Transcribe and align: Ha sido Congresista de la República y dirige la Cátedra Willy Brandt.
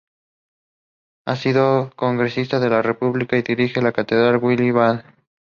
Ha 1.27 1.35
sido 1.35 1.91
Congresista 1.95 2.59
de 2.59 2.71
la 2.71 2.81
República 2.81 3.37
y 3.37 3.43
dirige 3.43 3.83
la 3.83 3.91
Cátedra 3.91 4.35
Willy 4.35 4.71
Brandt. 4.71 5.05